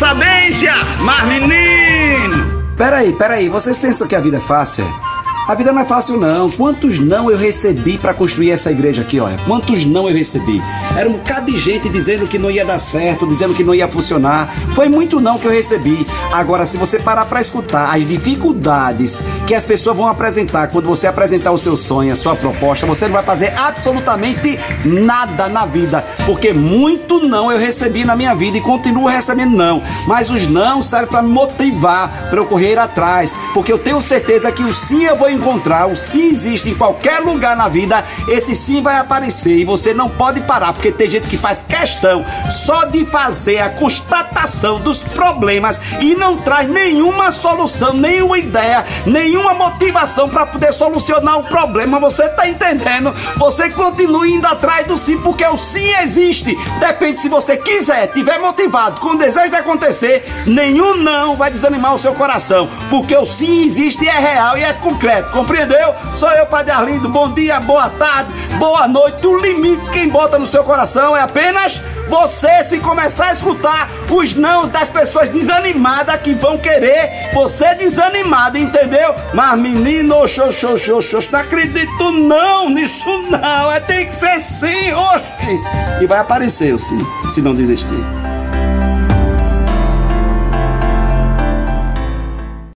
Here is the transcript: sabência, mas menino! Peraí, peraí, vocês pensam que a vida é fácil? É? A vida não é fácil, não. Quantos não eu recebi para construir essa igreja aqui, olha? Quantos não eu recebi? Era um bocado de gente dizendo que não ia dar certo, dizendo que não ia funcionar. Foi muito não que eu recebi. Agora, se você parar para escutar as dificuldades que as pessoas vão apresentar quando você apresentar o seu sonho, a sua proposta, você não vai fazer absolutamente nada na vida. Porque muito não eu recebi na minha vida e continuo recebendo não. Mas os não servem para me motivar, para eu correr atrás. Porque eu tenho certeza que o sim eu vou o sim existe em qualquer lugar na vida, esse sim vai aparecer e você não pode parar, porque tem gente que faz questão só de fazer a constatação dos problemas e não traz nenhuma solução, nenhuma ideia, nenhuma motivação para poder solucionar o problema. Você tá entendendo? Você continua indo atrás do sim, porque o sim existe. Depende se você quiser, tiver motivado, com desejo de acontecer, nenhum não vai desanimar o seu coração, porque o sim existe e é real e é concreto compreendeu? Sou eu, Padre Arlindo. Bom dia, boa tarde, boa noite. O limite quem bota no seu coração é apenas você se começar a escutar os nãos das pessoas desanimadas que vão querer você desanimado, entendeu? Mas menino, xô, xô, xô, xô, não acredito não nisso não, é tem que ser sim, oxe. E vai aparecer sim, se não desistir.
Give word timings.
sabência, 0.00 0.72
mas 1.00 1.22
menino! 1.26 2.64
Peraí, 2.74 3.12
peraí, 3.12 3.50
vocês 3.50 3.78
pensam 3.78 4.08
que 4.08 4.16
a 4.16 4.20
vida 4.20 4.38
é 4.38 4.40
fácil? 4.40 4.82
É? 4.82 5.09
A 5.50 5.54
vida 5.56 5.72
não 5.72 5.82
é 5.82 5.84
fácil, 5.84 6.16
não. 6.16 6.48
Quantos 6.48 7.00
não 7.00 7.28
eu 7.28 7.36
recebi 7.36 7.98
para 7.98 8.14
construir 8.14 8.52
essa 8.52 8.70
igreja 8.70 9.02
aqui, 9.02 9.18
olha? 9.18 9.36
Quantos 9.48 9.84
não 9.84 10.08
eu 10.08 10.14
recebi? 10.14 10.62
Era 10.96 11.08
um 11.08 11.14
bocado 11.14 11.50
de 11.50 11.58
gente 11.58 11.88
dizendo 11.88 12.28
que 12.28 12.38
não 12.38 12.52
ia 12.52 12.64
dar 12.64 12.78
certo, 12.78 13.26
dizendo 13.26 13.52
que 13.52 13.64
não 13.64 13.74
ia 13.74 13.88
funcionar. 13.88 14.48
Foi 14.76 14.88
muito 14.88 15.20
não 15.20 15.40
que 15.40 15.46
eu 15.46 15.50
recebi. 15.50 16.06
Agora, 16.32 16.64
se 16.66 16.78
você 16.78 17.00
parar 17.00 17.24
para 17.24 17.40
escutar 17.40 17.92
as 17.92 18.06
dificuldades 18.06 19.24
que 19.44 19.52
as 19.52 19.64
pessoas 19.64 19.96
vão 19.96 20.06
apresentar 20.06 20.68
quando 20.68 20.86
você 20.86 21.08
apresentar 21.08 21.50
o 21.50 21.58
seu 21.58 21.76
sonho, 21.76 22.12
a 22.12 22.16
sua 22.16 22.36
proposta, 22.36 22.86
você 22.86 23.06
não 23.06 23.14
vai 23.14 23.24
fazer 23.24 23.52
absolutamente 23.58 24.56
nada 24.84 25.48
na 25.48 25.66
vida. 25.66 26.04
Porque 26.26 26.52
muito 26.52 27.26
não 27.26 27.50
eu 27.50 27.58
recebi 27.58 28.04
na 28.04 28.14
minha 28.14 28.36
vida 28.36 28.58
e 28.58 28.60
continuo 28.60 29.08
recebendo 29.08 29.56
não. 29.56 29.82
Mas 30.06 30.30
os 30.30 30.48
não 30.48 30.80
servem 30.80 31.10
para 31.10 31.22
me 31.22 31.30
motivar, 31.30 32.28
para 32.30 32.38
eu 32.38 32.46
correr 32.46 32.78
atrás. 32.78 33.36
Porque 33.52 33.72
eu 33.72 33.78
tenho 33.80 34.00
certeza 34.00 34.52
que 34.52 34.62
o 34.62 34.72
sim 34.72 35.02
eu 35.06 35.16
vou 35.16 35.39
o 35.40 35.96
sim 35.96 36.28
existe 36.30 36.70
em 36.70 36.74
qualquer 36.74 37.20
lugar 37.20 37.56
na 37.56 37.68
vida, 37.68 38.04
esse 38.28 38.54
sim 38.54 38.82
vai 38.82 38.96
aparecer 38.96 39.56
e 39.56 39.64
você 39.64 39.94
não 39.94 40.08
pode 40.08 40.40
parar, 40.40 40.72
porque 40.72 40.92
tem 40.92 41.08
gente 41.08 41.28
que 41.28 41.36
faz 41.36 41.64
questão 41.66 42.24
só 42.50 42.84
de 42.84 43.04
fazer 43.06 43.58
a 43.58 43.70
constatação 43.70 44.78
dos 44.80 45.02
problemas 45.02 45.80
e 46.00 46.14
não 46.14 46.38
traz 46.38 46.68
nenhuma 46.68 47.32
solução, 47.32 47.92
nenhuma 47.92 48.38
ideia, 48.38 48.84
nenhuma 49.06 49.54
motivação 49.54 50.28
para 50.28 50.46
poder 50.46 50.72
solucionar 50.72 51.38
o 51.38 51.44
problema. 51.44 51.98
Você 52.00 52.28
tá 52.28 52.48
entendendo? 52.48 53.14
Você 53.36 53.70
continua 53.70 54.28
indo 54.28 54.46
atrás 54.46 54.86
do 54.86 54.96
sim, 54.96 55.18
porque 55.18 55.44
o 55.44 55.56
sim 55.56 55.90
existe. 56.02 56.56
Depende 56.78 57.20
se 57.20 57.28
você 57.28 57.56
quiser, 57.56 58.08
tiver 58.08 58.38
motivado, 58.38 59.00
com 59.00 59.16
desejo 59.16 59.50
de 59.50 59.56
acontecer, 59.56 60.24
nenhum 60.46 60.96
não 60.96 61.36
vai 61.36 61.50
desanimar 61.50 61.94
o 61.94 61.98
seu 61.98 62.14
coração, 62.14 62.68
porque 62.88 63.16
o 63.16 63.24
sim 63.24 63.64
existe 63.64 64.04
e 64.04 64.08
é 64.08 64.18
real 64.18 64.56
e 64.56 64.64
é 64.64 64.72
concreto 64.72 65.19
compreendeu? 65.22 65.94
Sou 66.16 66.30
eu, 66.32 66.46
Padre 66.46 66.72
Arlindo. 66.72 67.08
Bom 67.08 67.32
dia, 67.32 67.60
boa 67.60 67.88
tarde, 67.90 68.32
boa 68.58 68.86
noite. 68.88 69.26
O 69.26 69.38
limite 69.38 69.90
quem 69.90 70.08
bota 70.08 70.38
no 70.38 70.46
seu 70.46 70.64
coração 70.64 71.16
é 71.16 71.22
apenas 71.22 71.80
você 72.08 72.64
se 72.64 72.78
começar 72.78 73.28
a 73.28 73.32
escutar 73.32 73.88
os 74.10 74.34
nãos 74.34 74.68
das 74.68 74.90
pessoas 74.90 75.28
desanimadas 75.28 76.20
que 76.20 76.34
vão 76.34 76.58
querer 76.58 77.30
você 77.32 77.74
desanimado, 77.76 78.58
entendeu? 78.58 79.14
Mas 79.32 79.58
menino, 79.58 80.26
xô, 80.26 80.50
xô, 80.50 80.76
xô, 80.76 81.00
xô, 81.00 81.18
não 81.30 81.38
acredito 81.38 82.10
não 82.10 82.68
nisso 82.68 83.22
não, 83.30 83.70
é 83.70 83.78
tem 83.78 84.06
que 84.06 84.14
ser 84.14 84.40
sim, 84.40 84.92
oxe. 84.92 85.60
E 86.02 86.06
vai 86.06 86.18
aparecer 86.18 86.76
sim, 86.76 86.98
se 87.30 87.40
não 87.40 87.54
desistir. 87.54 88.04